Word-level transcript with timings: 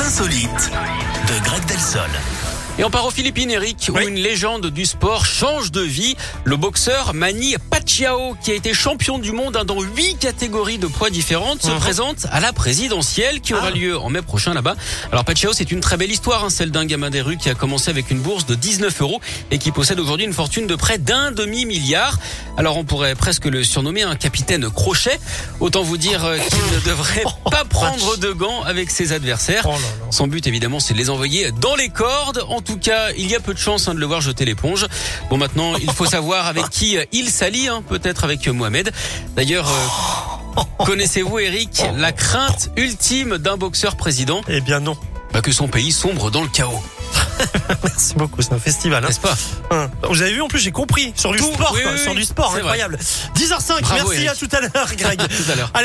insolites 0.00 0.70
de 1.28 1.44
Greg 1.44 1.64
Delsol. 1.66 2.02
Et 2.78 2.84
on 2.84 2.90
part 2.90 3.06
aux 3.06 3.10
Philippines, 3.10 3.50
Eric, 3.50 3.90
où 3.90 3.98
une 3.98 4.16
légende 4.16 4.66
du 4.66 4.84
sport 4.84 5.24
change 5.24 5.72
de 5.72 5.80
vie. 5.80 6.14
Le 6.44 6.58
boxeur 6.58 7.14
Manny 7.14 7.54
Pacquiao, 7.70 8.36
qui 8.44 8.50
a 8.50 8.54
été 8.54 8.74
champion 8.74 9.18
du 9.18 9.32
monde 9.32 9.56
hein, 9.56 9.64
dans 9.64 9.80
huit 9.80 10.18
catégories 10.18 10.76
de 10.76 10.86
poids 10.86 11.08
différentes, 11.08 11.62
se 11.62 11.70
Mhm. 11.70 11.78
présente 11.78 12.26
à 12.30 12.40
la 12.40 12.52
présidentielle 12.52 13.40
qui 13.40 13.54
aura 13.54 13.68
Ah. 13.68 13.70
lieu 13.70 13.96
en 13.98 14.10
mai 14.10 14.20
prochain 14.20 14.52
là-bas. 14.52 14.74
Alors 15.10 15.24
Pacquiao, 15.24 15.54
c'est 15.54 15.72
une 15.72 15.80
très 15.80 15.96
belle 15.96 16.10
histoire, 16.12 16.44
hein, 16.44 16.50
celle 16.50 16.70
d'un 16.70 16.84
gamin 16.84 17.08
des 17.08 17.22
rues 17.22 17.38
qui 17.38 17.48
a 17.48 17.54
commencé 17.54 17.88
avec 17.90 18.10
une 18.10 18.18
bourse 18.20 18.44
de 18.44 18.54
19 18.54 19.00
euros 19.00 19.22
et 19.50 19.56
qui 19.56 19.70
possède 19.72 19.98
aujourd'hui 19.98 20.26
une 20.26 20.34
fortune 20.34 20.66
de 20.66 20.74
près 20.74 20.98
d'un 20.98 21.30
demi-milliard. 21.32 22.18
Alors 22.56 22.76
on 22.78 22.84
pourrait 22.84 23.14
presque 23.14 23.44
le 23.44 23.62
surnommer 23.64 24.02
un 24.02 24.16
capitaine 24.16 24.68
crochet. 24.70 25.18
Autant 25.60 25.82
vous 25.82 25.96
dire 25.98 26.24
euh, 26.24 26.38
qu'il 26.38 26.74
ne 26.74 26.80
devrait 26.84 27.24
pas 27.50 27.64
prendre 27.64 28.16
de 28.16 28.32
gants 28.32 28.62
avec 28.62 28.90
ses 28.90 29.12
adversaires. 29.12 29.66
Oh. 29.68 29.74
Son 30.10 30.26
but, 30.26 30.46
évidemment, 30.46 30.80
c'est 30.80 30.94
de 30.94 30.98
les 30.98 31.10
envoyer 31.10 31.50
dans 31.52 31.74
les 31.76 31.88
cordes. 31.90 32.44
En 32.48 32.62
tout 32.62 32.78
cas, 32.78 33.10
il 33.16 33.28
y 33.30 33.34
a 33.34 33.40
peu 33.40 33.52
de 33.52 33.58
chance 33.58 33.88
hein, 33.88 33.94
de 33.94 34.00
le 34.00 34.06
voir 34.06 34.20
jeter 34.20 34.44
l'éponge. 34.44 34.86
Bon, 35.28 35.36
maintenant, 35.36 35.74
il 35.76 35.90
faut 35.92 36.06
savoir 36.06 36.46
avec 36.46 36.70
qui 36.70 36.96
euh, 36.96 37.04
il 37.12 37.28
s'allie, 37.28 37.68
hein, 37.68 37.82
peut-être 37.86 38.24
avec 38.24 38.46
euh, 38.48 38.52
Mohamed. 38.52 38.90
D'ailleurs, 39.36 39.68
euh, 39.68 40.62
connaissez-vous, 40.84 41.38
Eric, 41.38 41.82
la 41.96 42.12
crainte 42.12 42.70
ultime 42.76 43.36
d'un 43.38 43.56
boxeur 43.56 43.96
président? 43.96 44.40
Eh 44.48 44.60
bien 44.60 44.80
non. 44.80 44.96
bah, 45.32 45.42
Que 45.42 45.52
son 45.52 45.68
pays 45.68 45.92
sombre 45.92 46.30
dans 46.30 46.42
le 46.42 46.48
chaos, 46.48 46.82
Merci 47.84 48.14
beaucoup, 48.14 48.42
c'est 48.42 48.52
un 48.52 48.58
festival. 48.58 49.04
Hein. 49.04 49.08
n'est-ce 49.08 49.20
pas 49.20 49.36
Hein. 49.70 49.90
Vous 50.08 50.22
avez 50.22 50.32
vu 50.32 50.42
en 50.42 50.48
plus 50.48 50.58
j'ai 50.60 50.70
compris 50.72 51.12
sur 51.16 51.32
du 51.32 51.38
Tout, 51.38 51.52
sport, 51.52 51.72
oui, 51.74 51.82
quoi, 51.82 51.92
oui, 51.92 51.98
sur 51.98 52.14
du 52.14 52.24
sport, 52.24 52.50
vrai. 52.50 52.60
incroyable. 52.60 52.98
10h05, 53.36 53.80
Bravo, 53.82 54.08
merci 54.08 54.24
Eric. 54.24 54.28
à 54.28 54.34
tout 54.34 54.48
à 54.56 54.60
l'heure 54.60 54.94
Greg. 54.96 55.18
Tout 55.20 55.52
à 55.52 55.54
l'heure. 55.54 55.72